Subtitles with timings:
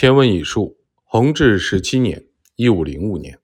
[0.00, 3.40] 前文已述，弘治十七年（一五零五年），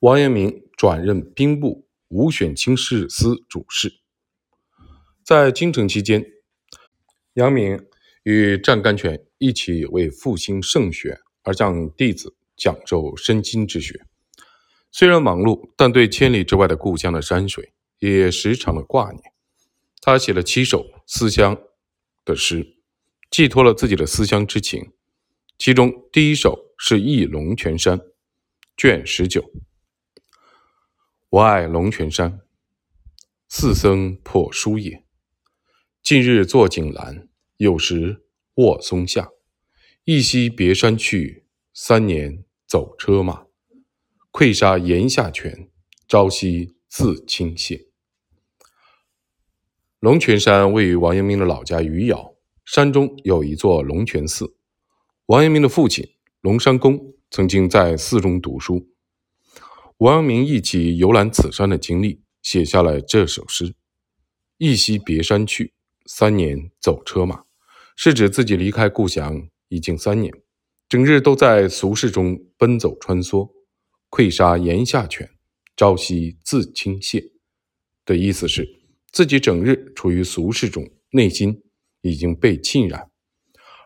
[0.00, 4.00] 王阳明转任兵部武选卿士司主事。
[5.22, 6.24] 在京城期间，
[7.34, 7.86] 阳明
[8.22, 14.06] 与湛甘泉一起为复兴圣学而向弟子讲授身心之学。
[14.90, 19.22] 虽然忙碌，但对千里之外的故乡的山水也时常的挂念。
[20.00, 21.60] 他写了七首思乡
[22.24, 22.78] 的诗，
[23.30, 24.92] 寄托了自己的思乡之情。
[25.60, 27.98] 其中第一首是《忆龙泉山》，
[28.78, 29.52] 卷十九。
[31.28, 32.40] 我爱龙泉山，
[33.46, 35.04] 四僧破书也。
[36.02, 38.24] 近日坐井栏，有时
[38.54, 39.28] 卧松下。
[40.04, 43.44] 一夕别山去，三年走车马。
[44.32, 45.68] 溃沙岩下泉，
[46.08, 47.88] 朝夕自倾泻。
[49.98, 54.56] 龙泉山位于王阳明的老家余姚，山中有一座龙泉寺。
[55.30, 56.04] 王阳明的父亲
[56.40, 58.90] 龙山公曾经在寺中读书，
[59.98, 63.76] 王阳明忆起游览此山的经历，写下了这首诗
[64.58, 65.72] ：“一夕别山去，
[66.04, 67.44] 三年走车马。”
[67.94, 70.34] 是指自己离开故乡已经三年，
[70.88, 73.48] 整日都在俗世中奔走穿梭。
[74.10, 75.30] 溃沙岩下犬，
[75.76, 77.34] 朝夕自倾泻。
[78.04, 78.68] 的意思是
[79.12, 81.62] 自己整日处于俗世中，内心
[82.00, 83.09] 已经被浸染。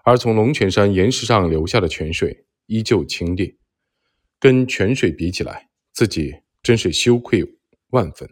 [0.04, 3.56] 而从龙泉山岩石上流下的泉水依旧清冽，
[4.38, 7.42] 跟泉水比起来，自己真是羞愧
[7.88, 8.28] 万分。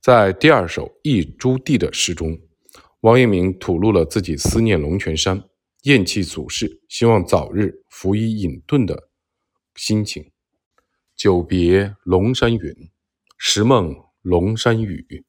[0.00, 2.38] 在第二首《忆朱棣》的诗中，
[3.00, 5.42] 王阳明吐露了自己思念龙泉山、
[5.82, 9.10] 厌弃俗世、希望早日服以隐遁的
[9.74, 10.30] 心情。
[11.16, 12.90] 久别龙山云，
[13.36, 15.26] 时梦龙山雨。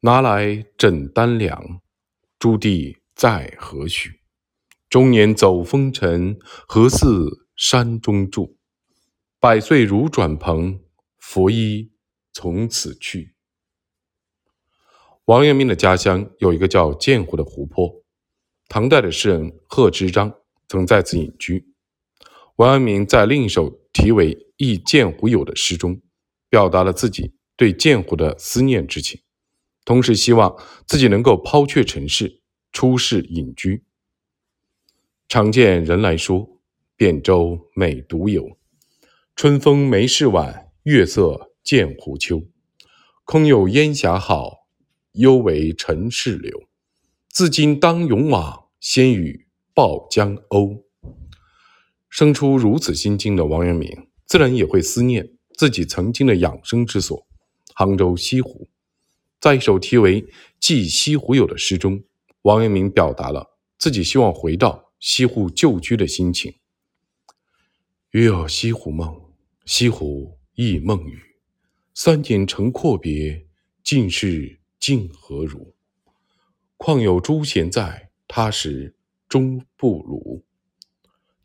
[0.00, 1.80] 拿来枕单凉。
[2.38, 4.20] 朱棣在何许？
[4.88, 8.56] 中年走风尘，何似山中住？
[9.40, 10.80] 百岁如转蓬，
[11.18, 11.90] 佛衣
[12.32, 13.34] 从此去。
[15.24, 18.04] 王阳明的家乡有一个叫鉴湖的湖泊，
[18.68, 20.32] 唐代的诗人贺知章
[20.68, 21.74] 曾在此隐居。
[22.54, 26.00] 王阳明在另一首题为《忆鉴湖友》的诗中，
[26.48, 29.20] 表达了自己对鉴湖的思念之情。
[29.84, 30.54] 同时，希望
[30.86, 32.37] 自己能够抛却尘世，
[32.78, 33.82] 出世隐居。
[35.28, 36.60] 常见人来说，
[36.96, 38.56] 汴州美独有。
[39.34, 42.40] 春风梅事晚，月色见湖秋。
[43.24, 44.68] 空有烟霞好，
[45.10, 46.68] 犹为尘世流。
[47.28, 50.84] 自今当勇往，先与报江鸥。
[52.08, 57.26] 生出如此心境的王阳明，自然也会思念自己曾经的养生之所——
[57.74, 58.68] 杭州西湖。
[59.40, 60.22] 在一首题为
[60.60, 62.04] 《寄西湖友》的诗中，
[62.48, 66.54] 王阳明表达了自己希望回到西湖旧居的心情。
[68.12, 69.14] 余有西湖梦，
[69.66, 71.20] 西湖忆梦雨。
[71.92, 73.46] 三年成阔别，
[73.84, 75.74] 尽是竟何如？
[76.78, 78.96] 况有朱弦在，他时
[79.28, 80.42] 终不如。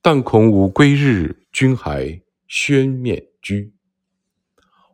[0.02, 3.74] 但恐吾归日，君还宣面居。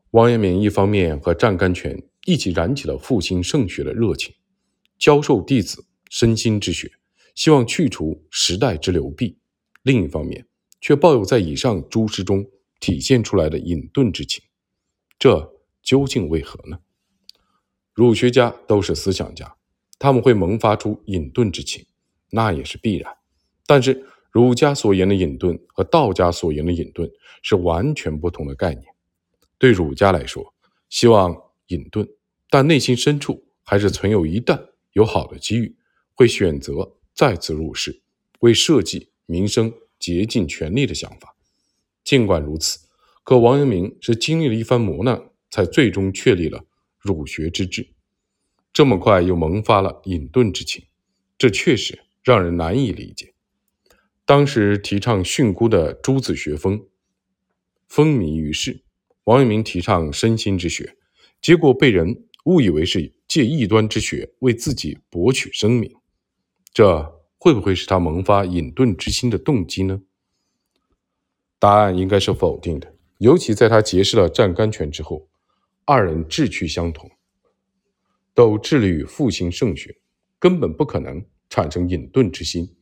[0.09, 2.03] 王阳明一方面和湛甘泉。
[2.25, 4.35] 一起燃起了复兴圣学的热情，
[4.99, 6.91] 教授弟子身心之学，
[7.33, 9.37] 希望去除时代之流弊；
[9.83, 10.45] 另一方面，
[10.81, 12.45] 却抱有在以上诸诗中
[12.79, 14.43] 体现出来的隐遁之情。
[15.17, 16.79] 这究竟为何呢？
[17.93, 19.55] 儒学家都是思想家，
[19.97, 21.85] 他们会萌发出隐遁之情，
[22.31, 23.17] 那也是必然。
[23.65, 28.85] 但是，儒家所言的隐遁和道家所言的隐遁是完全不同的概念。
[29.57, 30.53] 对儒家来说，
[30.89, 31.35] 希望
[31.67, 32.07] 隐遁。
[32.49, 35.75] 但内心深处还是存有一旦有好的机遇，
[36.19, 38.01] 会选择再次入世，
[38.41, 41.33] 为社稷民生竭尽全力的想法。
[42.03, 42.77] 尽管如此，
[43.23, 46.65] 可王阳明是经历了一番磨难，才最终确立了
[46.97, 47.91] 儒学之志。
[48.73, 50.83] 这么快又萌发了隐遁之情，
[51.37, 53.33] 这确实让人难以理解。
[54.25, 56.85] 当时提倡训诂的朱子学风
[57.87, 58.83] 风靡于世，
[59.23, 60.97] 王阳明提倡身心之学，
[61.41, 62.25] 结果被人。
[62.45, 65.93] 误以为是借异端之学为自己博取声名，
[66.71, 70.01] 这会不会是他萌发隐遁之心的动机呢？
[71.57, 72.95] 答案应该是否定的。
[73.17, 75.29] 尤其在他结识了湛甘泉之后，
[75.85, 77.11] 二人志趣相同，
[78.33, 79.99] 都致力于复兴圣学，
[80.39, 82.77] 根本不可能产生隐遁之心。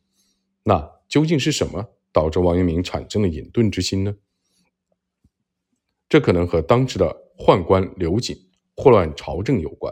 [0.63, 4.15] 那究竟是什么导致王阳明产生了隐遁之心呢？
[6.07, 8.37] 这可能和当时的宦官刘瑾。
[8.79, 9.91] 祸乱朝政有关，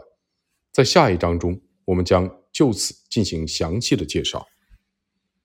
[0.70, 4.46] 在下一章中，我们将就此进行详细的介绍。